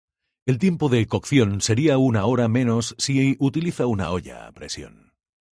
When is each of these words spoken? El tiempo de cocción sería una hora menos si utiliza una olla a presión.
El 0.47 0.57
tiempo 0.57 0.89
de 0.89 1.05
cocción 1.05 1.61
sería 1.61 1.99
una 1.99 2.25
hora 2.25 2.47
menos 2.47 2.95
si 2.97 3.35
utiliza 3.37 3.85
una 3.85 4.09
olla 4.09 4.47
a 4.47 4.51
presión. 4.51 5.13